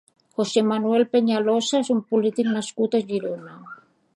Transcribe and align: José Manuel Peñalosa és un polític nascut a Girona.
José 0.37 0.61
Manuel 0.69 1.03
Peñalosa 1.11 1.81
és 1.83 1.91
un 1.97 2.01
polític 2.13 2.51
nascut 2.57 2.99
a 2.99 3.03
Girona. 3.13 3.55